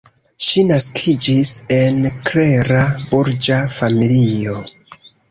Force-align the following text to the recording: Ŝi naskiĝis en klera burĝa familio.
Ŝi 0.43 0.61
naskiĝis 0.67 1.51
en 1.75 1.99
klera 2.29 2.79
burĝa 3.11 3.59
familio. 3.75 4.57